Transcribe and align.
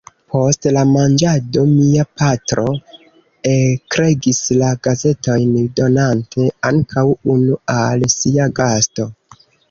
Post 0.33 0.65
la 0.75 0.83
manĝado 0.91 1.63
mia 1.73 2.05
patro 2.21 2.63
eklegis 3.51 4.39
la 4.61 4.69
gazetojn, 4.87 5.51
donante 5.81 6.47
ankaŭ 6.71 7.03
unu 7.35 7.59
al 7.75 8.07
sia 8.15 8.49
gasto. 8.61 9.07